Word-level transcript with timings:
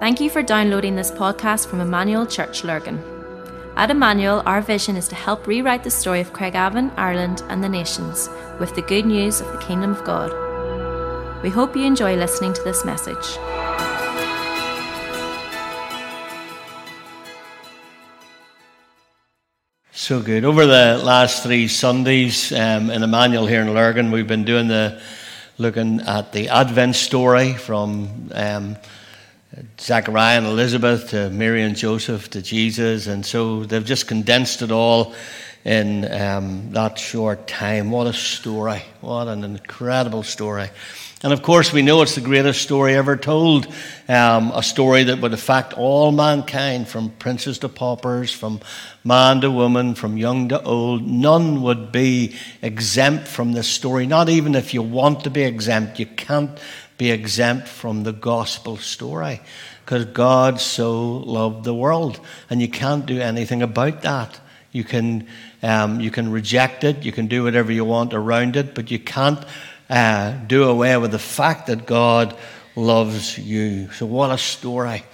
Thank 0.00 0.20
you 0.20 0.30
for 0.30 0.44
downloading 0.44 0.94
this 0.94 1.10
podcast 1.10 1.66
from 1.66 1.80
Emmanuel 1.80 2.24
Church 2.24 2.62
Lurgan. 2.62 3.02
At 3.74 3.90
Emmanuel, 3.90 4.44
our 4.46 4.60
vision 4.60 4.94
is 4.94 5.08
to 5.08 5.16
help 5.16 5.44
rewrite 5.48 5.82
the 5.82 5.90
story 5.90 6.20
of 6.20 6.32
Craigavon, 6.32 6.92
Ireland, 6.96 7.42
and 7.48 7.64
the 7.64 7.68
nations 7.68 8.28
with 8.60 8.72
the 8.76 8.82
good 8.82 9.06
news 9.06 9.40
of 9.40 9.50
the 9.50 9.58
Kingdom 9.58 9.90
of 9.90 10.04
God. 10.04 10.30
We 11.42 11.50
hope 11.50 11.74
you 11.74 11.82
enjoy 11.82 12.14
listening 12.14 12.52
to 12.52 12.62
this 12.62 12.84
message. 12.84 13.24
So 19.90 20.22
good. 20.22 20.44
Over 20.44 20.64
the 20.64 21.02
last 21.02 21.42
three 21.42 21.66
Sundays 21.66 22.52
um, 22.52 22.90
in 22.90 23.02
Emmanuel 23.02 23.48
here 23.48 23.62
in 23.62 23.74
Lurgan, 23.74 24.12
we've 24.12 24.28
been 24.28 24.44
doing 24.44 24.68
the 24.68 25.02
looking 25.58 26.02
at 26.02 26.32
the 26.32 26.50
Advent 26.50 26.94
story 26.94 27.54
from 27.54 28.30
um, 28.32 28.76
Zachariah 29.80 30.38
and 30.38 30.46
Elizabeth 30.46 31.10
to 31.10 31.30
Mary 31.30 31.62
and 31.62 31.74
Joseph 31.74 32.28
to 32.30 32.42
Jesus, 32.42 33.06
and 33.06 33.24
so 33.24 33.64
they've 33.64 33.84
just 33.84 34.06
condensed 34.06 34.60
it 34.60 34.70
all 34.70 35.14
in 35.64 36.10
um, 36.12 36.70
that 36.72 36.98
short 36.98 37.48
time. 37.48 37.90
What 37.90 38.06
a 38.06 38.12
story! 38.12 38.82
What 39.00 39.26
an 39.26 39.44
incredible 39.44 40.22
story! 40.22 40.68
And 41.22 41.32
of 41.32 41.42
course, 41.42 41.72
we 41.72 41.82
know 41.82 42.02
it's 42.02 42.14
the 42.14 42.20
greatest 42.20 42.62
story 42.62 42.94
ever 42.94 43.16
told. 43.16 43.66
Um, 44.06 44.52
a 44.54 44.62
story 44.62 45.04
that 45.04 45.20
would 45.20 45.32
affect 45.32 45.72
all 45.72 46.12
mankind, 46.12 46.86
from 46.86 47.10
princes 47.10 47.58
to 47.60 47.70
paupers, 47.70 48.30
from 48.30 48.60
man 49.02 49.40
to 49.40 49.50
woman, 49.50 49.94
from 49.94 50.18
young 50.18 50.50
to 50.50 50.62
old. 50.62 51.06
None 51.06 51.62
would 51.62 51.90
be 51.90 52.36
exempt 52.60 53.26
from 53.26 53.52
this 53.52 53.66
story. 53.66 54.06
Not 54.06 54.28
even 54.28 54.54
if 54.54 54.74
you 54.74 54.82
want 54.82 55.24
to 55.24 55.30
be 55.30 55.42
exempt, 55.42 55.98
you 55.98 56.06
can't 56.06 56.56
be 56.98 57.10
exempt 57.10 57.68
from 57.68 58.02
the 58.02 58.12
gospel 58.12 58.76
story. 58.76 59.40
Because 59.84 60.04
God 60.04 60.60
so 60.60 61.18
loved 61.18 61.64
the 61.64 61.74
world, 61.74 62.20
and 62.50 62.60
you 62.60 62.68
can't 62.68 63.06
do 63.06 63.20
anything 63.20 63.62
about 63.62 64.02
that. 64.02 64.38
You 64.70 64.84
can, 64.84 65.26
um, 65.62 66.00
you 66.00 66.10
can 66.10 66.30
reject 66.30 66.84
it, 66.84 67.04
you 67.04 67.12
can 67.12 67.26
do 67.26 67.44
whatever 67.44 67.72
you 67.72 67.86
want 67.86 68.12
around 68.12 68.56
it, 68.56 68.74
but 68.74 68.90
you 68.90 68.98
can't 68.98 69.42
uh, 69.88 70.32
do 70.46 70.64
away 70.64 70.96
with 70.98 71.12
the 71.12 71.18
fact 71.18 71.68
that 71.68 71.86
God 71.86 72.36
loves 72.76 73.38
you. 73.38 73.90
So, 73.92 74.04
what 74.04 74.30
a 74.30 74.36
story. 74.36 75.04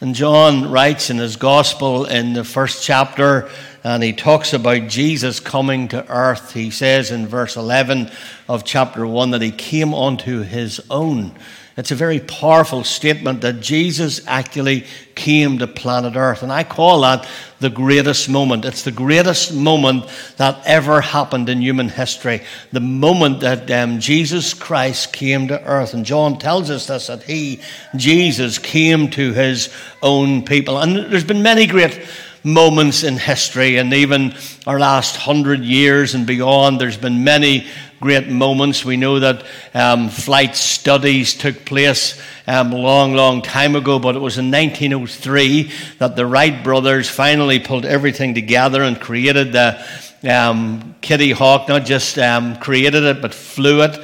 And 0.00 0.14
John 0.14 0.70
writes 0.70 1.10
in 1.10 1.18
his 1.18 1.36
gospel 1.36 2.06
in 2.06 2.32
the 2.32 2.42
first 2.42 2.82
chapter, 2.82 3.50
and 3.82 4.02
he 4.02 4.12
talks 4.12 4.52
about 4.52 4.88
Jesus 4.88 5.40
coming 5.40 5.88
to 5.88 6.06
earth. 6.08 6.52
He 6.52 6.70
says 6.70 7.10
in 7.10 7.26
verse 7.26 7.56
11 7.56 8.10
of 8.48 8.64
chapter 8.64 9.06
1 9.06 9.30
that 9.30 9.42
he 9.42 9.50
came 9.50 9.94
unto 9.94 10.42
his 10.42 10.80
own. 10.90 11.32
It's 11.80 11.90
a 11.92 11.96
very 11.96 12.20
powerful 12.20 12.84
statement 12.84 13.40
that 13.40 13.60
Jesus 13.60 14.20
actually 14.26 14.84
came 15.14 15.58
to 15.58 15.66
planet 15.66 16.14
Earth. 16.14 16.42
And 16.42 16.52
I 16.52 16.62
call 16.62 17.00
that 17.02 17.26
the 17.58 17.70
greatest 17.70 18.28
moment. 18.28 18.66
It's 18.66 18.82
the 18.82 18.90
greatest 18.90 19.54
moment 19.54 20.04
that 20.36 20.60
ever 20.66 21.00
happened 21.00 21.48
in 21.48 21.62
human 21.62 21.88
history. 21.88 22.42
The 22.72 22.80
moment 22.80 23.40
that 23.40 23.70
um, 23.70 23.98
Jesus 23.98 24.52
Christ 24.52 25.14
came 25.14 25.48
to 25.48 25.64
earth. 25.64 25.94
And 25.94 26.04
John 26.04 26.38
tells 26.38 26.68
us 26.68 26.86
this 26.86 27.06
that 27.06 27.22
he, 27.22 27.60
Jesus, 27.96 28.58
came 28.58 29.08
to 29.12 29.32
his 29.32 29.72
own 30.02 30.44
people. 30.44 30.78
And 30.80 31.10
there's 31.10 31.24
been 31.24 31.42
many 31.42 31.66
great 31.66 31.98
moments 32.42 33.02
in 33.02 33.16
history, 33.16 33.76
and 33.76 33.92
even 33.92 34.34
our 34.66 34.78
last 34.78 35.16
hundred 35.16 35.60
years 35.60 36.14
and 36.14 36.26
beyond, 36.26 36.80
there's 36.80 36.96
been 36.96 37.24
many 37.24 37.66
great 38.00 38.28
moments. 38.28 38.84
We 38.84 38.96
know 38.96 39.20
that 39.20 39.44
um, 39.74 40.08
flight 40.08 40.56
studies 40.56 41.34
took 41.34 41.64
place 41.64 42.20
um, 42.46 42.72
a 42.72 42.76
long, 42.76 43.14
long 43.14 43.42
time 43.42 43.76
ago, 43.76 43.98
but 43.98 44.16
it 44.16 44.20
was 44.20 44.38
in 44.38 44.50
1903 44.50 45.70
that 45.98 46.16
the 46.16 46.26
Wright 46.26 46.64
brothers 46.64 47.08
finally 47.08 47.58
pulled 47.58 47.84
everything 47.84 48.34
together 48.34 48.82
and 48.82 49.00
created 49.00 49.52
the 49.52 49.84
um, 50.28 50.94
Kitty 51.00 51.30
Hawk, 51.32 51.68
not 51.68 51.84
just 51.84 52.18
um, 52.18 52.56
created 52.56 53.04
it, 53.04 53.22
but 53.22 53.34
flew 53.34 53.82
it. 53.82 53.96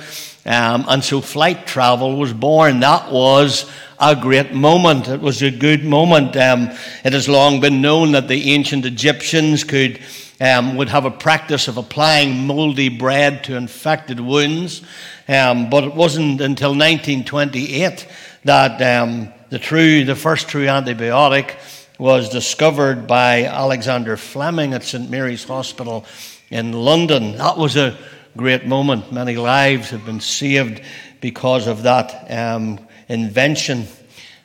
Um, 0.44 0.84
and 0.88 1.02
so 1.02 1.20
flight 1.20 1.66
travel 1.66 2.16
was 2.16 2.32
born. 2.32 2.80
That 2.80 3.10
was 3.10 3.68
a 3.98 4.16
great 4.16 4.52
moment. 4.52 5.08
It 5.08 5.20
was 5.20 5.42
a 5.42 5.50
good 5.50 5.84
moment. 5.84 6.36
Um, 6.36 6.70
it 7.04 7.12
has 7.12 7.28
long 7.28 7.60
been 7.60 7.80
known 7.80 8.12
that 8.12 8.28
the 8.28 8.52
ancient 8.52 8.84
Egyptians 8.84 9.64
could 9.64 10.00
um, 10.40 10.76
would 10.76 10.90
have 10.90 11.06
a 11.06 11.10
practice 11.10 11.66
of 11.66 11.78
applying 11.78 12.46
moldy 12.46 12.90
bread 12.90 13.44
to 13.44 13.56
infected 13.56 14.20
wounds. 14.20 14.82
Um, 15.28 15.70
but 15.70 15.84
it 15.84 15.94
wasn't 15.94 16.40
until 16.40 16.70
1928 16.70 18.06
that 18.44 18.82
um, 18.82 19.32
the 19.48 19.58
true, 19.58 20.04
the 20.04 20.14
first 20.14 20.48
true 20.48 20.66
antibiotic 20.66 21.56
was 21.98 22.28
discovered 22.28 23.06
by 23.06 23.44
Alexander 23.44 24.16
Fleming 24.16 24.74
at 24.74 24.84
St 24.84 25.08
Mary's 25.10 25.44
Hospital 25.44 26.04
in 26.50 26.72
London. 26.72 27.38
That 27.38 27.56
was 27.56 27.76
a 27.76 27.96
great 28.36 28.66
moment. 28.66 29.10
Many 29.10 29.36
lives 29.36 29.90
have 29.90 30.04
been 30.04 30.20
saved 30.20 30.82
because 31.20 31.66
of 31.66 31.82
that 31.82 32.30
um, 32.30 32.78
invention. 33.08 33.86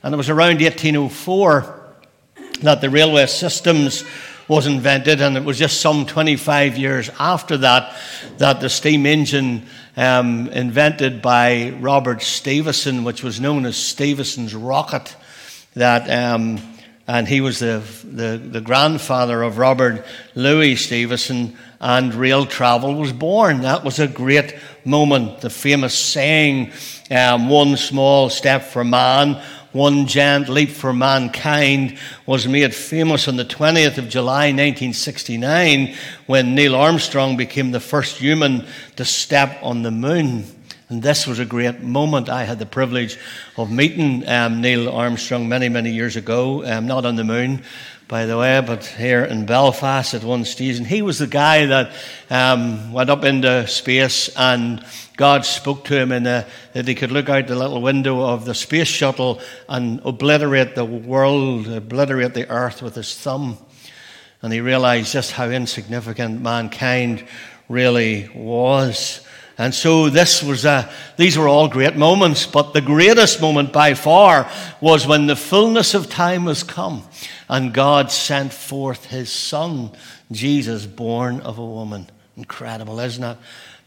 And 0.04 0.14
it 0.14 0.18
was 0.18 0.30
around 0.30 0.62
1804 0.62 1.80
that 2.62 2.82
the 2.82 2.90
railway 2.90 3.26
systems 3.26 4.04
was 4.48 4.68
invented, 4.68 5.22
and 5.22 5.38
it 5.38 5.44
was 5.44 5.58
just 5.58 5.80
some 5.80 6.06
25 6.06 6.78
years 6.78 7.10
after 7.20 7.58
that 7.58 7.96
that 8.38 8.60
the 8.60 8.70
steam 8.70 9.06
engine 9.06 9.66
um, 9.96 10.48
invented 10.50 11.22
by 11.22 11.70
Robert 11.80 12.22
Stevenson, 12.22 13.04
which 13.04 13.24
was 13.24 13.40
known 13.40 13.66
as 13.66 13.78
Stevenson's 13.78 14.54
rocket, 14.54 15.16
that 15.76 16.10
um, 16.10 16.60
and 17.08 17.28
he 17.28 17.42
was 17.42 17.60
the, 17.60 17.84
the, 18.04 18.38
the 18.38 18.62
grandfather 18.62 19.44
of 19.44 19.58
Robert 19.58 20.06
Louis 20.36 20.76
Stevenson, 20.76 21.58
and 21.80 22.14
rail 22.14 22.46
travel 22.46 22.96
was 22.96 23.12
born. 23.12 23.62
That 23.62 23.84
was 23.84 24.00
a 24.00 24.08
great 24.08 24.56
moment. 24.86 25.42
The 25.42 25.50
famous 25.50 25.98
saying, 25.98 26.72
um, 27.10 27.50
one 27.50 27.78
small 27.78 28.30
step 28.30 28.64
for 28.64 28.84
man, 28.84 29.42
one 29.72 30.06
giant 30.06 30.50
leap 30.50 30.70
for 30.70 30.92
mankind 30.92 31.98
was 32.26 32.48
made 32.48 32.76
famous 32.76 33.28
on 33.28 33.38
the 33.38 33.46
20th 33.46 33.98
of 33.98 34.10
July 34.10 34.48
1969 34.48 35.96
when 36.26 36.56
Neil 36.56 36.76
Armstrong 36.76 37.38
became 37.38 37.72
the 37.72 37.80
first 37.80 38.18
human 38.18 38.66
to 38.98 39.06
step 39.06 39.58
on 39.62 39.84
the 39.84 39.92
moon. 39.92 40.44
And 40.92 41.02
this 41.02 41.26
was 41.26 41.40
a 41.40 41.46
great 41.46 41.80
moment. 41.80 42.28
I 42.28 42.44
had 42.44 42.60
the 42.60 42.66
privilege 42.66 43.18
of 43.56 43.72
meeting 43.72 44.28
um, 44.28 44.60
Neil 44.60 44.90
Armstrong 44.90 45.48
many, 45.48 45.70
many 45.70 45.90
years 45.90 46.18
ago, 46.18 46.66
um, 46.66 46.86
not 46.86 47.06
on 47.06 47.16
the 47.16 47.24
moon, 47.24 47.64
by 48.10 48.26
the 48.26 48.38
way, 48.38 48.62
but 48.68 48.84
here 48.84 49.24
in 49.24 49.46
Belfast 49.46 50.14
at 50.14 50.26
one 50.26 50.44
stage. 50.44 50.78
And 50.78 50.86
he 50.86 51.02
was 51.02 51.18
the 51.18 51.28
guy 51.28 51.66
that 51.68 51.94
um, 52.30 52.92
went 52.92 53.10
up 53.10 53.24
into 53.24 53.66
space 53.68 54.36
and 54.36 54.86
God 55.16 55.46
spoke 55.46 55.86
to 55.86 55.98
him 55.98 56.12
in 56.12 56.28
a, 56.28 56.46
that 56.74 56.90
he 56.90 56.94
could 56.94 57.14
look 57.14 57.30
out 57.30 57.48
the 57.48 57.56
little 57.56 57.82
window 57.82 58.20
of 58.20 58.44
the 58.44 58.54
space 58.54 58.90
shuttle 58.90 59.40
and 59.70 60.02
obliterate 60.04 60.76
the 60.76 60.84
world, 60.84 61.70
obliterate 61.70 62.34
the 62.34 62.50
earth 62.50 62.82
with 62.82 62.96
his 62.96 63.18
thumb. 63.18 63.58
And 64.42 64.52
he 64.52 64.60
realized 64.60 65.14
just 65.14 65.32
how 65.32 65.46
insignificant 65.46 66.42
mankind 66.42 67.26
really 67.70 68.30
was. 68.36 69.26
And 69.62 69.76
so 69.76 70.10
this 70.10 70.42
was 70.42 70.66
a, 70.66 70.92
these 71.18 71.38
were 71.38 71.48
all 71.48 71.68
great 71.68 71.96
moments, 71.96 72.48
but 72.48 72.74
the 72.74 72.82
greatest 72.82 73.42
moment 73.42 73.72
by 73.72 73.94
far 73.94 74.50
was 74.82 75.06
when 75.06 75.28
the 75.28 75.36
fullness 75.36 75.94
of 75.94 76.10
time 76.10 76.46
was 76.46 76.64
come 76.64 77.04
and 77.48 77.72
God 77.72 78.10
sent 78.10 78.54
forth 78.54 79.06
his 79.06 79.32
son, 79.32 79.92
Jesus, 80.32 80.88
born 80.88 81.42
of 81.42 81.60
a 81.60 81.66
woman. 81.66 82.10
Incredible, 82.36 83.00
isn't 83.00 83.24
it? 83.24 83.38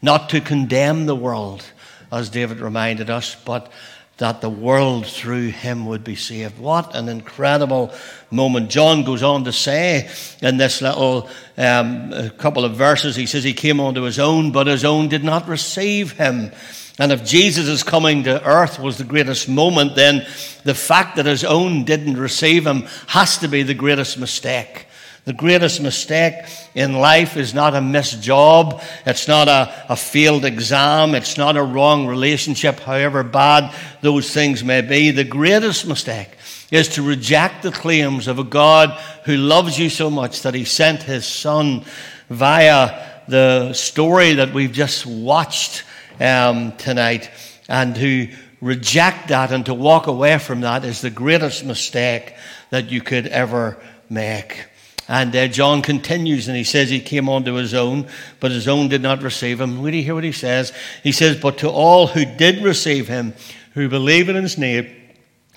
Not 0.01 0.29
to 0.29 0.39
condemn 0.39 1.07
the 1.07 1.15
world, 1.15 1.65
as 2.09 2.29
David 2.29 2.61
reminded 2.61 3.09
us, 3.09 3.35
but 3.35 3.69
that 4.17 4.39
the 4.39 4.49
world 4.49 5.05
through 5.05 5.49
him 5.49 5.85
would 5.85 6.03
be 6.03 6.15
saved. 6.15 6.57
What 6.57 6.95
an 6.95 7.09
incredible 7.09 7.93
moment. 8.31 8.69
John 8.69 9.03
goes 9.03 9.23
on 9.23 9.43
to 9.43 9.51
say 9.51 10.09
in 10.41 10.55
this 10.55 10.81
little 10.81 11.29
um, 11.57 12.29
couple 12.37 12.63
of 12.63 12.75
verses, 12.75 13.15
he 13.15 13.25
says 13.25 13.43
he 13.43 13.53
came 13.53 13.79
onto 13.79 14.03
his 14.03 14.17
own, 14.17 14.51
but 14.51 14.67
his 14.67 14.85
own 14.85 15.09
did 15.09 15.23
not 15.23 15.47
receive 15.49 16.13
him. 16.13 16.51
And 16.97 17.11
if 17.11 17.25
Jesus' 17.25 17.83
coming 17.83 18.23
to 18.23 18.41
earth 18.45 18.79
was 18.79 18.97
the 18.97 19.03
greatest 19.03 19.49
moment, 19.49 19.95
then 19.95 20.25
the 20.63 20.75
fact 20.75 21.17
that 21.17 21.25
his 21.25 21.43
own 21.43 21.83
didn't 21.83 22.15
receive 22.15 22.65
him 22.65 22.87
has 23.07 23.37
to 23.39 23.49
be 23.49 23.63
the 23.63 23.73
greatest 23.73 24.17
mistake. 24.17 24.87
The 25.25 25.33
greatest 25.33 25.81
mistake 25.81 26.35
in 26.75 26.93
life 26.93 27.35
is 27.35 27.55
not 27.55 27.73
a 27.73 27.81
missed 27.81 28.21
job. 28.21 28.79
It's 29.07 29.27
not 29.27 29.47
a, 29.47 29.73
a 29.89 29.95
failed 29.95 30.45
exam. 30.45 31.15
It's 31.15 31.35
not 31.35 31.57
a 31.57 31.63
wrong 31.63 32.05
relationship, 32.05 32.79
however 32.79 33.23
bad 33.23 33.75
those 34.01 34.31
things 34.31 34.63
may 34.63 34.81
be. 34.81 35.09
The 35.09 35.23
greatest 35.23 35.87
mistake 35.87 36.29
is 36.69 36.89
to 36.89 37.01
reject 37.01 37.63
the 37.63 37.71
claims 37.71 38.27
of 38.27 38.37
a 38.37 38.43
God 38.43 38.91
who 39.23 39.35
loves 39.35 39.79
you 39.79 39.89
so 39.89 40.11
much 40.11 40.43
that 40.43 40.53
he 40.53 40.63
sent 40.63 41.01
his 41.01 41.25
son 41.25 41.85
via 42.29 43.23
the 43.27 43.73
story 43.73 44.35
that 44.35 44.53
we've 44.53 44.71
just 44.71 45.07
watched 45.07 45.83
um, 46.19 46.71
tonight 46.73 47.31
and 47.67 47.97
who 47.97 48.27
reject 48.61 49.29
that 49.29 49.51
and 49.51 49.65
to 49.65 49.73
walk 49.73 50.05
away 50.05 50.37
from 50.37 50.61
that 50.61 50.85
is 50.85 51.01
the 51.01 51.09
greatest 51.09 51.65
mistake 51.65 52.35
that 52.69 52.91
you 52.91 53.01
could 53.01 53.25
ever 53.25 53.77
make. 54.07 54.65
And 55.07 55.35
uh, 55.35 55.47
John 55.47 55.81
continues 55.81 56.47
and 56.47 56.57
he 56.57 56.63
says 56.63 56.89
he 56.89 56.99
came 56.99 57.29
unto 57.29 57.53
his 57.53 57.73
own, 57.73 58.07
but 58.39 58.51
his 58.51 58.67
own 58.67 58.87
did 58.87 59.01
not 59.01 59.21
receive 59.21 59.61
him. 59.61 59.81
Will 59.81 59.93
you 59.93 60.01
hear 60.01 60.15
what 60.15 60.23
he 60.23 60.31
says? 60.31 60.73
He 61.03 61.11
says, 61.11 61.39
But 61.39 61.59
to 61.59 61.69
all 61.69 62.07
who 62.07 62.25
did 62.25 62.63
receive 62.63 63.07
him, 63.07 63.33
who 63.73 63.87
believe 63.87 64.29
in 64.29 64.35
his 64.35 64.57
name, 64.57 64.89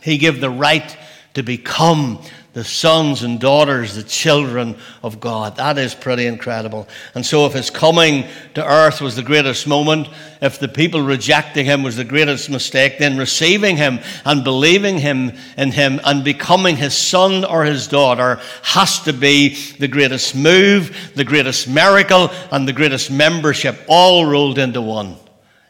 he 0.03 0.19
gave 0.19 0.41
the 0.41 0.51
right 0.51 0.97
to 1.35 1.43
become 1.43 2.21
the 2.59 2.65
sons 2.65 3.23
and 3.23 3.39
daughters, 3.39 3.95
the 3.95 4.03
children 4.03 4.75
of 5.05 5.21
God. 5.21 5.55
That 5.59 5.79
is 5.79 5.95
pretty 5.95 6.27
incredible. 6.27 6.89
And 7.15 7.25
so, 7.25 7.47
if 7.47 7.53
his 7.53 7.71
coming 7.71 8.27
to 8.55 8.67
earth 8.67 9.01
was 9.01 9.15
the 9.15 9.23
greatest 9.23 9.69
moment, 9.69 10.09
if 10.43 10.59
the 10.59 10.67
people 10.67 11.01
rejecting 11.01 11.67
him 11.67 11.85
was 11.85 11.95
the 11.95 12.03
greatest 12.03 12.51
mistake, 12.51 12.99
then 12.99 13.17
receiving 13.17 13.77
him 13.77 14.01
and 14.25 14.43
believing 14.43 14.99
him 14.99 15.31
in 15.57 15.71
him 15.71 16.01
and 16.05 16.25
becoming 16.25 16.77
his 16.77 16.99
son 16.99 17.45
or 17.45 17.65
his 17.65 17.87
daughter 17.87 18.41
has 18.65 18.99
to 19.05 19.13
be 19.13 19.55
the 19.79 19.87
greatest 19.87 20.35
move, 20.35 21.13
the 21.15 21.23
greatest 21.23 21.69
miracle, 21.69 22.29
and 22.51 22.67
the 22.67 22.73
greatest 22.73 23.09
membership 23.09 23.79
all 23.87 24.27
rolled 24.27 24.59
into 24.59 24.83
one. 24.83 25.15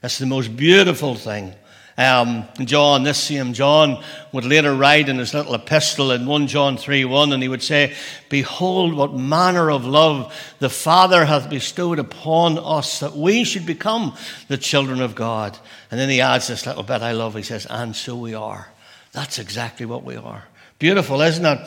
It's 0.02 0.16
the 0.16 0.24
most 0.24 0.56
beautiful 0.56 1.16
thing. 1.16 1.54
Um, 1.98 2.44
John, 2.64 3.02
this 3.02 3.18
same 3.18 3.52
John, 3.52 4.04
would 4.30 4.44
later 4.44 4.72
write 4.72 5.08
in 5.08 5.18
his 5.18 5.34
little 5.34 5.54
epistle 5.54 6.12
in 6.12 6.26
1 6.26 6.46
John 6.46 6.76
3 6.76 7.04
1, 7.04 7.32
and 7.32 7.42
he 7.42 7.48
would 7.48 7.62
say, 7.62 7.92
Behold, 8.28 8.94
what 8.94 9.14
manner 9.14 9.68
of 9.68 9.84
love 9.84 10.32
the 10.60 10.70
Father 10.70 11.24
hath 11.24 11.50
bestowed 11.50 11.98
upon 11.98 12.56
us 12.56 13.00
that 13.00 13.16
we 13.16 13.42
should 13.42 13.66
become 13.66 14.16
the 14.46 14.56
children 14.56 15.00
of 15.00 15.16
God. 15.16 15.58
And 15.90 15.98
then 15.98 16.08
he 16.08 16.20
adds 16.20 16.46
this 16.46 16.66
little 16.66 16.84
bit 16.84 17.02
I 17.02 17.12
love. 17.12 17.34
He 17.34 17.42
says, 17.42 17.66
And 17.68 17.96
so 17.96 18.14
we 18.14 18.32
are. 18.32 18.68
That's 19.10 19.40
exactly 19.40 19.84
what 19.84 20.04
we 20.04 20.14
are. 20.14 20.44
Beautiful, 20.78 21.20
isn't 21.20 21.44
it? 21.44 21.58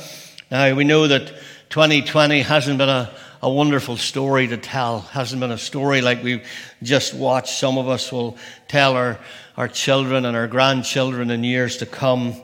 Now, 0.49 0.73
we 0.73 0.85
know 0.85 1.07
that 1.07 1.27
2020 1.71 2.41
hasn't 2.43 2.77
been 2.77 2.87
a, 2.87 3.13
a 3.41 3.49
wonderful 3.49 3.97
story 3.97 4.47
to 4.47 4.57
tell, 4.57 4.99
hasn't 4.99 5.39
been 5.39 5.51
a 5.51 5.57
story 5.57 6.01
like 6.01 6.23
we've 6.23 6.47
just 6.83 7.15
watched. 7.15 7.57
Some 7.57 7.79
of 7.79 7.89
us 7.89 8.11
will 8.11 8.37
tell 8.67 8.95
our 8.95 9.19
our 9.57 9.67
children 9.67 10.25
and 10.25 10.37
our 10.37 10.47
grandchildren 10.47 11.29
in 11.29 11.43
years 11.43 11.77
to 11.77 11.85
come. 11.85 12.35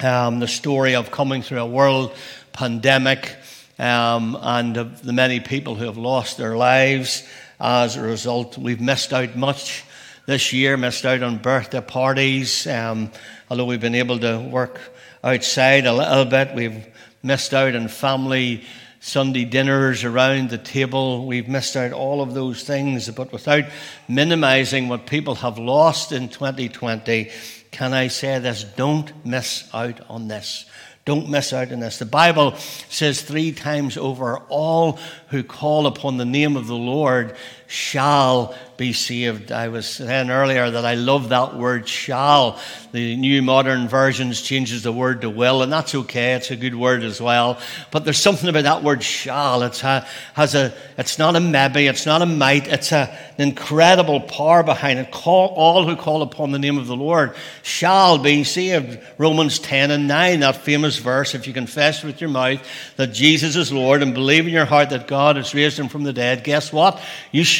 Um, 0.00 0.40
the 0.40 0.48
story 0.48 0.94
of 0.94 1.10
coming 1.10 1.42
through 1.42 1.60
a 1.60 1.66
world 1.66 2.14
pandemic 2.52 3.36
um, 3.78 4.36
and 4.40 4.76
of 4.76 5.02
the 5.02 5.12
many 5.12 5.40
people 5.40 5.74
who 5.74 5.84
have 5.84 5.96
lost 5.96 6.38
their 6.38 6.56
lives 6.56 7.26
as 7.58 7.96
a 7.96 8.02
result. 8.02 8.56
We've 8.56 8.80
missed 8.80 9.12
out 9.12 9.36
much 9.36 9.84
this 10.26 10.52
year, 10.52 10.76
missed 10.76 11.04
out 11.04 11.22
on 11.22 11.38
birthday 11.38 11.80
parties. 11.80 12.66
Um, 12.66 13.10
although 13.50 13.66
we've 13.66 13.80
been 13.80 13.94
able 13.94 14.18
to 14.20 14.38
work 14.38 14.80
outside 15.22 15.86
a 15.86 15.92
little 15.92 16.24
bit, 16.24 16.54
we've 16.54 16.86
missed 17.22 17.52
out 17.52 17.76
on 17.76 17.88
family 17.88 18.64
Sunday 19.02 19.46
dinners 19.46 20.04
around 20.04 20.50
the 20.50 20.58
table. 20.58 21.26
We've 21.26 21.48
missed 21.48 21.74
out 21.74 21.92
all 21.92 22.20
of 22.20 22.34
those 22.34 22.62
things, 22.64 23.08
but 23.08 23.32
without 23.32 23.64
minimizing 24.06 24.88
what 24.88 25.06
people 25.06 25.36
have 25.36 25.58
lost 25.58 26.12
in 26.12 26.28
2020, 26.28 27.30
can 27.70 27.94
I 27.94 28.08
say 28.08 28.38
this? 28.38 28.62
Don't 28.62 29.24
miss 29.24 29.68
out 29.72 30.00
on 30.10 30.28
this. 30.28 30.66
Don't 31.06 31.30
miss 31.30 31.54
out 31.54 31.72
on 31.72 31.80
this. 31.80 31.98
The 31.98 32.04
Bible 32.04 32.54
says 32.90 33.22
three 33.22 33.52
times 33.52 33.96
over 33.96 34.38
all 34.50 34.98
who 35.28 35.42
call 35.42 35.86
upon 35.86 36.18
the 36.18 36.26
name 36.26 36.56
of 36.58 36.66
the 36.66 36.76
Lord 36.76 37.34
shall 37.70 38.52
be 38.80 38.94
saved. 38.94 39.52
I 39.52 39.68
was 39.68 39.86
saying 39.86 40.30
earlier 40.30 40.70
that 40.70 40.86
I 40.86 40.94
love 40.94 41.28
that 41.28 41.54
word 41.54 41.86
shall. 41.86 42.58
The 42.92 43.14
new 43.14 43.42
modern 43.42 43.88
versions 43.88 44.40
changes 44.40 44.82
the 44.82 44.90
word 44.90 45.20
to 45.20 45.28
will, 45.28 45.62
and 45.62 45.70
that's 45.70 45.94
okay. 45.94 46.32
It's 46.32 46.50
a 46.50 46.56
good 46.56 46.74
word 46.74 47.04
as 47.04 47.20
well. 47.20 47.60
But 47.90 48.04
there's 48.04 48.18
something 48.18 48.48
about 48.48 48.64
that 48.64 48.82
word 48.82 49.02
shall. 49.02 49.62
It's 49.64 49.84
a, 49.84 50.08
has 50.32 50.54
a, 50.54 50.72
it's 50.96 51.18
not 51.18 51.36
a 51.36 51.40
maybe, 51.40 51.88
it's 51.88 52.06
not 52.06 52.22
a 52.22 52.26
might, 52.26 52.68
it's 52.68 52.90
a, 52.90 53.16
an 53.36 53.48
incredible 53.50 54.18
power 54.18 54.62
behind 54.62 54.98
it. 54.98 55.12
Call, 55.12 55.48
all 55.48 55.86
who 55.86 55.94
call 55.94 56.22
upon 56.22 56.50
the 56.50 56.58
name 56.58 56.78
of 56.78 56.86
the 56.86 56.96
Lord 56.96 57.36
shall 57.62 58.16
be 58.16 58.44
saved. 58.44 58.98
Romans 59.18 59.58
10 59.58 59.90
and 59.90 60.08
9, 60.08 60.40
that 60.40 60.56
famous 60.56 60.96
verse, 60.96 61.34
if 61.34 61.46
you 61.46 61.52
confess 61.52 62.02
with 62.02 62.22
your 62.22 62.30
mouth 62.30 62.66
that 62.96 63.08
Jesus 63.08 63.56
is 63.56 63.70
Lord 63.70 64.02
and 64.02 64.14
believe 64.14 64.46
in 64.46 64.54
your 64.54 64.64
heart 64.64 64.88
that 64.90 65.06
God 65.06 65.36
has 65.36 65.54
raised 65.54 65.78
him 65.78 65.88
from 65.88 66.02
the 66.02 66.14
dead, 66.14 66.44
guess 66.44 66.72
what? 66.72 66.98
You 67.30 67.44
shall 67.44 67.59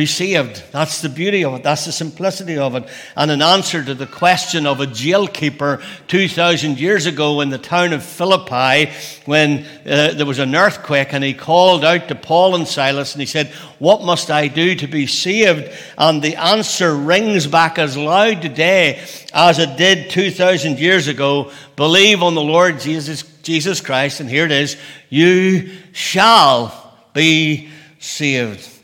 be 0.00 0.06
saved. 0.06 0.62
That's 0.72 1.02
the 1.02 1.10
beauty 1.10 1.44
of 1.44 1.52
it. 1.54 1.62
That's 1.62 1.84
the 1.84 1.92
simplicity 1.92 2.56
of 2.56 2.74
it. 2.74 2.88
And 3.16 3.30
an 3.30 3.42
answer 3.42 3.84
to 3.84 3.92
the 3.92 4.06
question 4.06 4.66
of 4.66 4.80
a 4.80 4.86
jailkeeper 4.86 5.82
2,000 6.08 6.80
years 6.80 7.04
ago 7.04 7.42
in 7.42 7.50
the 7.50 7.58
town 7.58 7.92
of 7.92 8.02
Philippi 8.02 8.90
when 9.26 9.66
uh, 9.84 10.14
there 10.14 10.24
was 10.24 10.38
an 10.38 10.54
earthquake 10.54 11.12
and 11.12 11.22
he 11.22 11.34
called 11.34 11.84
out 11.84 12.08
to 12.08 12.14
Paul 12.14 12.54
and 12.54 12.66
Silas 12.66 13.12
and 13.12 13.20
he 13.20 13.26
said, 13.26 13.48
What 13.78 14.02
must 14.02 14.30
I 14.30 14.48
do 14.48 14.74
to 14.76 14.86
be 14.86 15.06
saved? 15.06 15.70
And 15.98 16.22
the 16.22 16.36
answer 16.36 16.96
rings 16.96 17.46
back 17.46 17.78
as 17.78 17.94
loud 17.94 18.40
today 18.40 19.04
as 19.34 19.58
it 19.58 19.76
did 19.76 20.10
2,000 20.10 20.78
years 20.78 21.08
ago. 21.08 21.52
Believe 21.76 22.22
on 22.22 22.34
the 22.34 22.40
Lord 22.40 22.80
Jesus, 22.80 23.22
Jesus 23.42 23.82
Christ. 23.82 24.20
And 24.20 24.30
here 24.30 24.46
it 24.46 24.52
is. 24.52 24.78
You 25.10 25.68
shall 25.92 26.94
be 27.12 27.68
saved. 27.98 28.79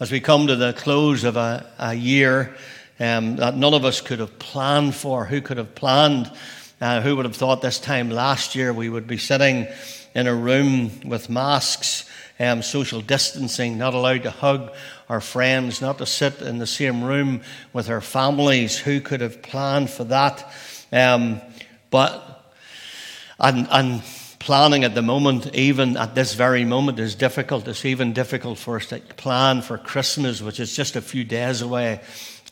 As 0.00 0.10
we 0.10 0.18
come 0.18 0.46
to 0.46 0.56
the 0.56 0.72
close 0.72 1.24
of 1.24 1.36
a, 1.36 1.66
a 1.78 1.92
year 1.92 2.56
um, 2.98 3.36
that 3.36 3.54
none 3.54 3.74
of 3.74 3.84
us 3.84 4.00
could 4.00 4.18
have 4.18 4.38
planned 4.38 4.94
for, 4.94 5.26
who 5.26 5.42
could 5.42 5.58
have 5.58 5.74
planned? 5.74 6.32
Uh, 6.80 7.02
who 7.02 7.16
would 7.16 7.26
have 7.26 7.36
thought 7.36 7.60
this 7.60 7.78
time 7.78 8.08
last 8.08 8.54
year 8.54 8.72
we 8.72 8.88
would 8.88 9.06
be 9.06 9.18
sitting 9.18 9.68
in 10.14 10.26
a 10.26 10.34
room 10.34 10.90
with 11.04 11.28
masks, 11.28 12.08
um, 12.38 12.62
social 12.62 13.02
distancing, 13.02 13.76
not 13.76 13.92
allowed 13.92 14.22
to 14.22 14.30
hug 14.30 14.72
our 15.10 15.20
friends, 15.20 15.82
not 15.82 15.98
to 15.98 16.06
sit 16.06 16.40
in 16.40 16.56
the 16.56 16.66
same 16.66 17.04
room 17.04 17.42
with 17.74 17.90
our 17.90 18.00
families? 18.00 18.78
Who 18.78 19.02
could 19.02 19.20
have 19.20 19.42
planned 19.42 19.90
for 19.90 20.04
that? 20.04 20.50
Um, 20.90 21.42
but, 21.90 22.54
and, 23.38 23.68
and 23.70 24.02
planning 24.40 24.84
at 24.84 24.94
the 24.94 25.02
moment, 25.02 25.54
even 25.54 25.96
at 25.96 26.16
this 26.16 26.34
very 26.34 26.64
moment, 26.64 26.98
is 26.98 27.14
difficult. 27.14 27.68
It's 27.68 27.84
even 27.84 28.12
difficult 28.12 28.58
for 28.58 28.76
us 28.76 28.86
to 28.86 28.98
plan 28.98 29.62
for 29.62 29.78
Christmas, 29.78 30.42
which 30.42 30.58
is 30.58 30.74
just 30.74 30.96
a 30.96 31.02
few 31.02 31.22
days 31.22 31.62
away. 31.62 32.00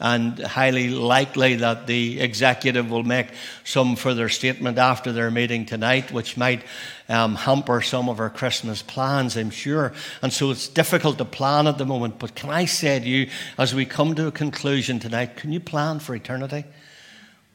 And 0.01 0.39
highly 0.39 0.91
likely 0.91 1.57
that 1.57 1.89
the 1.89 2.21
executive 2.21 2.89
will 2.89 3.03
make 3.03 3.27
some 3.65 3.97
further 3.97 4.29
statement 4.29 4.79
after 4.79 5.11
their 5.11 5.31
meeting 5.31 5.67
tonight, 5.67 6.13
which 6.13 6.37
might 6.37 6.63
um, 7.09 7.35
hamper 7.35 7.81
some 7.81 8.09
of 8.09 8.21
our 8.21 8.31
Christmas 8.31 8.81
plans, 8.81 9.37
I'm 9.37 9.51
sure. 9.51 9.93
And 10.23 10.33
so 10.33 10.53
it's 10.53 10.69
difficult 10.69 11.19
to 11.19 11.25
plan 11.25 11.67
at 11.67 11.79
the 11.79 11.87
moment. 11.87 12.21
But 12.21 12.37
can 12.37 12.51
I 12.51 12.67
say 12.67 13.01
to 13.01 13.09
you, 13.09 13.29
as 13.57 13.75
we 13.75 13.87
come 13.87 14.15
to 14.15 14.29
a 14.29 14.33
conclusion 14.33 15.01
tonight, 15.01 15.37
can 15.37 15.53
you 15.53 15.59
plan 15.59 15.99
for 15.99 16.15
eternity? 16.15 16.65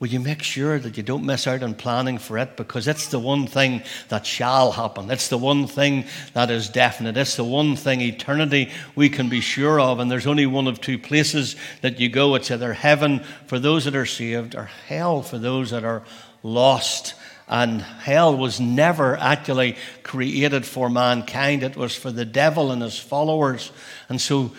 Will 0.03 0.10
you 0.10 0.19
make 0.19 0.43
sure 0.43 0.79
that 0.79 0.98
you 0.98 1.03
don't 1.03 1.25
miss 1.25 1.48
out 1.48 1.63
on 1.63 1.75
planning 1.75 2.17
for 2.17 2.38
it? 2.38 2.57
Because 2.57 2.89
it's 2.89 3.07
the 3.07 3.19
one 3.19 3.48
thing 3.48 3.83
that 4.10 4.25
shall 4.25 4.74
happen. 4.74 5.10
It's 5.10 5.29
the 5.29 5.38
one 5.38 5.65
thing 5.65 6.03
that 6.33 6.51
is 6.51 6.67
definite. 6.67 7.15
It's 7.15 7.38
the 7.38 7.45
one 7.45 7.77
thing, 7.77 8.01
eternity, 8.01 8.69
we 8.98 9.07
can 9.07 9.29
be 9.29 9.39
sure 9.39 9.79
of. 9.79 10.00
And 10.00 10.12
there's 10.12 10.27
only 10.27 10.45
one 10.45 10.67
of 10.67 10.81
two 10.81 11.00
places 11.00 11.55
that 11.79 12.01
you 12.01 12.10
go. 12.10 12.36
It's 12.36 12.51
either 12.51 12.74
heaven 12.74 13.24
for 13.48 13.60
those 13.60 13.86
that 13.86 13.95
are 13.95 14.05
saved 14.05 14.55
or 14.55 14.65
hell 14.89 15.22
for 15.22 15.38
those 15.38 15.69
that 15.69 15.86
are 15.86 16.03
lost. 16.43 17.15
And 17.48 17.81
hell 17.81 18.36
was 18.36 18.60
never 18.60 19.15
actually 19.15 19.77
created 20.03 20.65
for 20.65 20.89
mankind, 20.89 21.63
it 21.63 21.77
was 21.77 21.95
for 21.95 22.12
the 22.12 22.25
devil 22.25 22.74
and 22.74 22.81
his 22.81 23.00
followers. 23.00 23.72
And 24.10 24.19
so 24.19 24.51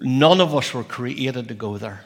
none 0.00 0.40
of 0.40 0.54
us 0.54 0.72
were 0.72 0.84
created 0.84 1.48
to 1.48 1.54
go 1.54 1.78
there. 1.78 2.04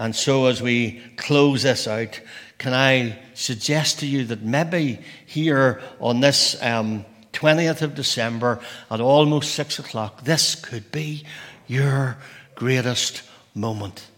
And 0.00 0.16
so, 0.16 0.46
as 0.46 0.62
we 0.62 1.02
close 1.18 1.62
this 1.62 1.86
out, 1.86 2.18
can 2.56 2.72
I 2.72 3.18
suggest 3.34 3.98
to 3.98 4.06
you 4.06 4.24
that 4.24 4.40
maybe 4.40 5.00
here 5.26 5.82
on 6.00 6.20
this 6.20 6.56
um, 6.62 7.04
20th 7.34 7.82
of 7.82 7.94
December 7.96 8.60
at 8.90 9.02
almost 9.02 9.54
six 9.54 9.78
o'clock, 9.78 10.24
this 10.24 10.54
could 10.54 10.90
be 10.90 11.24
your 11.66 12.16
greatest 12.54 13.22
moment 13.54 14.08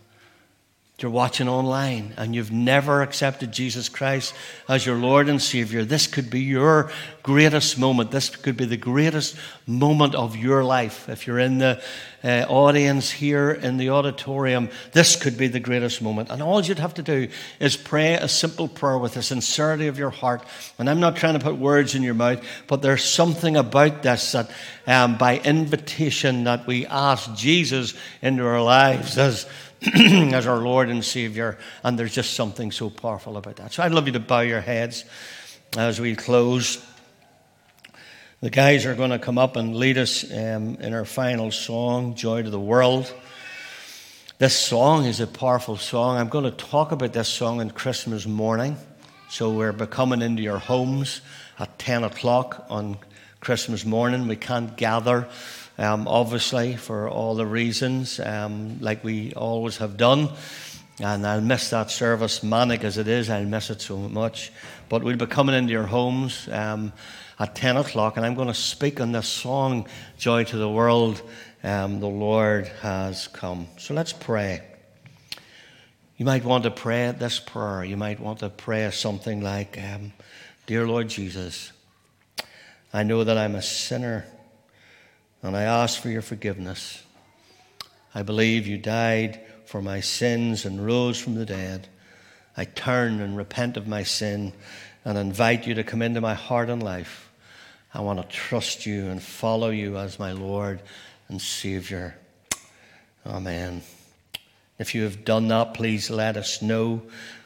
you're 1.02 1.10
watching 1.10 1.48
online 1.48 2.14
and 2.16 2.34
you've 2.34 2.52
never 2.52 3.02
accepted 3.02 3.52
Jesus 3.52 3.88
Christ 3.88 4.34
as 4.68 4.86
your 4.86 4.96
Lord 4.96 5.28
and 5.28 5.42
Savior, 5.42 5.84
this 5.84 6.06
could 6.06 6.30
be 6.30 6.40
your 6.40 6.90
greatest 7.22 7.78
moment. 7.78 8.10
This 8.10 8.30
could 8.30 8.56
be 8.56 8.64
the 8.64 8.76
greatest 8.76 9.36
moment 9.66 10.14
of 10.14 10.36
your 10.36 10.62
life. 10.64 11.08
If 11.08 11.26
you're 11.26 11.38
in 11.38 11.58
the 11.58 11.82
uh, 12.24 12.46
audience 12.48 13.10
here 13.10 13.50
in 13.50 13.76
the 13.76 13.90
auditorium, 13.90 14.68
this 14.92 15.16
could 15.16 15.36
be 15.36 15.48
the 15.48 15.60
greatest 15.60 16.00
moment. 16.02 16.30
And 16.30 16.42
all 16.42 16.60
you'd 16.60 16.78
have 16.78 16.94
to 16.94 17.02
do 17.02 17.28
is 17.58 17.76
pray 17.76 18.14
a 18.14 18.28
simple 18.28 18.68
prayer 18.68 18.98
with 18.98 19.14
the 19.14 19.22
sincerity 19.22 19.88
of 19.88 19.98
your 19.98 20.10
heart. 20.10 20.44
And 20.78 20.88
I'm 20.88 21.00
not 21.00 21.16
trying 21.16 21.38
to 21.38 21.44
put 21.44 21.56
words 21.56 21.94
in 21.94 22.02
your 22.02 22.14
mouth, 22.14 22.44
but 22.66 22.82
there's 22.82 23.04
something 23.04 23.56
about 23.56 24.02
this 24.02 24.32
that 24.32 24.50
um, 24.86 25.18
by 25.18 25.38
invitation 25.38 26.44
that 26.44 26.66
we 26.66 26.86
ask 26.86 27.34
Jesus 27.34 27.94
into 28.20 28.46
our 28.46 28.62
lives 28.62 29.18
as 29.18 29.46
as 29.94 30.46
our 30.46 30.58
Lord 30.58 30.90
and 30.90 31.04
Savior, 31.04 31.58
and 31.82 31.98
there's 31.98 32.14
just 32.14 32.34
something 32.34 32.70
so 32.70 32.88
powerful 32.88 33.36
about 33.36 33.56
that. 33.56 33.72
So 33.72 33.82
I'd 33.82 33.90
love 33.90 34.06
you 34.06 34.12
to 34.12 34.20
bow 34.20 34.40
your 34.40 34.60
heads 34.60 35.04
as 35.76 36.00
we 36.00 36.14
close. 36.14 36.84
The 38.42 38.50
guys 38.50 38.86
are 38.86 38.96
going 38.96 39.10
to 39.10 39.20
come 39.20 39.38
up 39.38 39.54
and 39.54 39.76
lead 39.76 39.98
us 39.98 40.28
um, 40.28 40.74
in 40.80 40.94
our 40.94 41.04
final 41.04 41.52
song, 41.52 42.16
Joy 42.16 42.42
to 42.42 42.50
the 42.50 42.58
World. 42.58 43.14
This 44.38 44.58
song 44.58 45.04
is 45.04 45.20
a 45.20 45.28
powerful 45.28 45.76
song. 45.76 46.16
I'm 46.16 46.28
going 46.28 46.46
to 46.46 46.50
talk 46.50 46.90
about 46.90 47.12
this 47.12 47.28
song 47.28 47.60
on 47.60 47.70
Christmas 47.70 48.26
morning. 48.26 48.76
So 49.28 49.52
we're 49.52 49.72
coming 49.72 50.22
into 50.22 50.42
your 50.42 50.58
homes 50.58 51.20
at 51.56 51.78
10 51.78 52.02
o'clock 52.02 52.66
on 52.68 52.98
Christmas 53.38 53.84
morning. 53.84 54.26
We 54.26 54.34
can't 54.34 54.76
gather 54.76 55.28
um, 55.78 56.06
obviously, 56.06 56.76
for 56.76 57.08
all 57.08 57.34
the 57.34 57.46
reasons, 57.46 58.20
um, 58.20 58.78
like 58.80 59.04
we 59.04 59.34
always 59.34 59.78
have 59.78 59.96
done. 59.96 60.30
And 61.00 61.26
I'll 61.26 61.40
miss 61.40 61.70
that 61.70 61.90
service, 61.90 62.42
manic 62.42 62.84
as 62.84 62.98
it 62.98 63.08
is, 63.08 63.30
I'll 63.30 63.44
miss 63.44 63.70
it 63.70 63.80
so 63.80 63.96
much. 63.96 64.52
But 64.88 65.02
we'll 65.02 65.16
be 65.16 65.26
coming 65.26 65.54
into 65.54 65.72
your 65.72 65.86
homes 65.86 66.48
um, 66.50 66.92
at 67.38 67.54
10 67.54 67.78
o'clock, 67.78 68.16
and 68.16 68.26
I'm 68.26 68.34
going 68.34 68.48
to 68.48 68.54
speak 68.54 69.00
on 69.00 69.12
this 69.12 69.26
song, 69.26 69.86
Joy 70.18 70.44
to 70.44 70.56
the 70.56 70.68
World. 70.68 71.22
Um, 71.64 72.00
the 72.00 72.08
Lord 72.08 72.66
has 72.82 73.28
come. 73.28 73.68
So 73.78 73.94
let's 73.94 74.12
pray. 74.12 74.62
You 76.16 76.26
might 76.26 76.44
want 76.44 76.64
to 76.64 76.70
pray 76.70 77.12
this 77.18 77.40
prayer. 77.40 77.84
You 77.84 77.96
might 77.96 78.20
want 78.20 78.40
to 78.40 78.50
pray 78.50 78.90
something 78.90 79.40
like, 79.40 79.78
um, 79.78 80.12
Dear 80.66 80.86
Lord 80.86 81.08
Jesus, 81.08 81.72
I 82.92 83.02
know 83.02 83.24
that 83.24 83.38
I'm 83.38 83.54
a 83.54 83.62
sinner 83.62 84.26
and 85.42 85.56
I 85.56 85.62
ask 85.62 86.00
for 86.00 86.08
your 86.08 86.22
forgiveness. 86.22 87.02
I 88.14 88.22
believe 88.22 88.66
you 88.66 88.78
died 88.78 89.40
for 89.64 89.82
my 89.82 90.00
sins 90.00 90.64
and 90.64 90.84
rose 90.84 91.18
from 91.18 91.34
the 91.34 91.46
dead. 91.46 91.88
I 92.56 92.64
turn 92.64 93.20
and 93.20 93.36
repent 93.36 93.76
of 93.76 93.86
my 93.86 94.02
sin 94.02 94.52
and 95.04 95.18
invite 95.18 95.66
you 95.66 95.74
to 95.74 95.84
come 95.84 96.02
into 96.02 96.20
my 96.20 96.34
heart 96.34 96.68
and 96.68 96.82
life. 96.82 97.30
I 97.94 98.00
want 98.00 98.20
to 98.22 98.28
trust 98.28 98.86
you 98.86 99.08
and 99.08 99.22
follow 99.22 99.70
you 99.70 99.96
as 99.96 100.18
my 100.18 100.32
Lord 100.32 100.80
and 101.28 101.40
Savior. 101.40 102.14
Amen. 103.26 103.82
If 104.78 104.94
you 104.94 105.02
have 105.04 105.24
done 105.24 105.48
that, 105.48 105.74
please 105.74 106.10
let 106.10 106.36
us 106.36 106.62
know. 106.62 107.02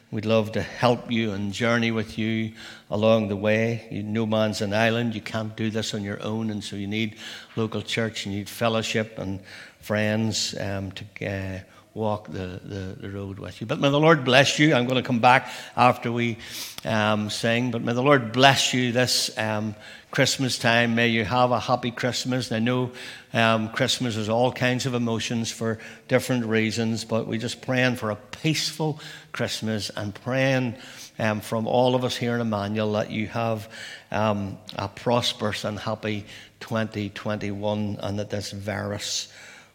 We'd 0.09 0.25
love 0.25 0.53
to 0.53 0.61
help 0.61 1.11
you 1.11 1.33
and 1.33 1.51
journey 1.51 1.91
with 1.91 2.17
you 2.17 2.53
along 2.89 3.27
the 3.27 3.35
way. 3.35 3.87
You, 3.91 4.03
no 4.03 4.25
man's 4.25 4.61
an 4.61 4.73
island. 4.73 5.13
You 5.13 5.21
can't 5.21 5.55
do 5.55 5.69
this 5.69 5.93
on 5.93 6.01
your 6.01 6.23
own, 6.23 6.49
and 6.49 6.63
so 6.63 6.77
you 6.77 6.87
need 6.87 7.17
local 7.57 7.81
church, 7.81 8.25
you 8.25 8.31
need 8.31 8.49
fellowship 8.49 9.19
and 9.19 9.41
friends 9.81 10.55
um, 10.59 10.91
to 10.93 11.05
uh, 11.29 11.59
walk 11.97 12.27
the, 12.27 12.61
the, 12.63 12.95
the, 12.99 13.09
road 13.09 13.39
with 13.39 13.59
you. 13.59 13.65
But 13.65 13.79
may 13.79 13.89
the 13.89 13.99
Lord 13.99 14.23
bless 14.23 14.59
you. 14.59 14.75
I'm 14.75 14.85
going 14.85 15.01
to 15.01 15.07
come 15.07 15.19
back 15.19 15.49
after 15.75 16.11
we 16.11 16.37
um, 16.85 17.31
sing, 17.31 17.71
but 17.71 17.81
may 17.81 17.93
the 17.93 18.03
Lord 18.03 18.31
bless 18.31 18.71
you 18.71 18.91
this 18.91 19.35
um, 19.35 19.75
Christmas 20.11 20.59
time. 20.59 20.93
May 20.93 21.07
you 21.07 21.25
have 21.25 21.51
a 21.51 21.59
happy 21.59 21.89
Christmas. 21.89 22.51
I 22.51 22.59
know 22.59 22.91
um, 23.33 23.69
Christmas 23.69 24.15
is 24.15 24.29
all 24.29 24.51
kinds 24.51 24.85
of 24.85 24.93
emotions 24.93 25.51
for 25.51 25.79
different 26.07 26.45
reasons, 26.45 27.03
but 27.03 27.27
we're 27.27 27.39
just 27.39 27.63
praying 27.63 27.95
for 27.95 28.11
a 28.11 28.15
peaceful 28.15 28.99
Christmas 29.31 29.89
and 29.89 30.13
praying 30.13 30.75
um, 31.17 31.41
from 31.41 31.65
all 31.65 31.95
of 31.95 32.03
us 32.03 32.15
here 32.15 32.35
in 32.35 32.41
Emmanuel 32.41 32.93
that 32.93 33.09
you 33.09 33.25
have 33.27 33.67
um, 34.11 34.59
a 34.75 34.87
prosperous 34.87 35.63
and 35.63 35.79
happy 35.79 36.25
2021 36.59 37.97
and 37.99 38.19
that 38.19 38.29
this 38.29 38.51
virus 38.51 39.33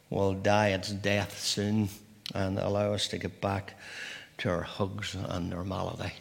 will 0.08 0.34
die 0.34 0.68
its 0.68 0.90
death 0.90 1.40
soon 1.40 1.88
and 2.34 2.58
allow 2.58 2.92
us 2.92 3.08
to 3.08 3.18
get 3.18 3.40
back 3.40 3.74
to 4.38 4.50
our 4.50 4.62
hugs 4.62 5.14
and 5.14 5.50
normality. 5.50 6.12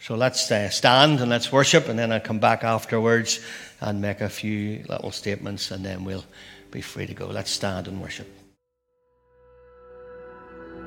So 0.00 0.16
let's 0.16 0.50
uh, 0.50 0.68
stand 0.68 1.20
and 1.20 1.30
let's 1.30 1.50
worship, 1.50 1.88
and 1.88 1.98
then 1.98 2.12
I'll 2.12 2.20
come 2.20 2.38
back 2.38 2.62
afterwards 2.62 3.40
and 3.80 4.02
make 4.02 4.20
a 4.20 4.28
few 4.28 4.84
little 4.88 5.10
statements, 5.10 5.70
and 5.70 5.82
then 5.84 6.04
we'll 6.04 6.24
be 6.70 6.82
free 6.82 7.06
to 7.06 7.14
go. 7.14 7.26
Let's 7.26 7.50
stand 7.50 7.88
and 7.88 8.02
worship. 8.02 8.28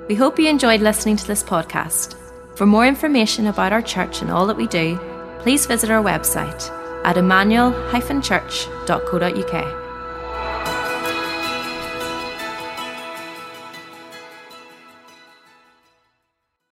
We 0.08 0.16
hope 0.16 0.40
you 0.40 0.48
enjoyed 0.48 0.82
listening 0.82 1.18
to 1.18 1.28
this 1.28 1.44
podcast. 1.44 2.16
For 2.58 2.66
more 2.66 2.86
information 2.86 3.48
about 3.48 3.74
our 3.74 3.82
church 3.82 4.22
and 4.22 4.32
all 4.32 4.48
that 4.48 4.56
we 4.56 4.68
do, 4.68 4.98
please 5.40 5.66
visit 5.66 5.90
our 5.90 6.04
website 6.04 6.72
at 7.04 7.18
emmanuel-church.co.uk. 7.18 9.87